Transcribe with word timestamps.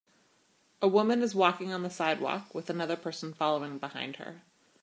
A 0.81 0.87
woman 0.87 1.21
is 1.21 1.35
walking 1.35 1.71
on 1.71 1.83
the 1.83 1.89
sidewalk 1.91 2.55
with 2.55 2.71
another 2.71 2.95
person 2.95 3.35
following 3.35 3.77
behind 3.77 4.15
her. 4.15 4.41